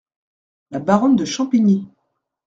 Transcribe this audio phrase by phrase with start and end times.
[0.71, 1.87] La Baronne de Champigny.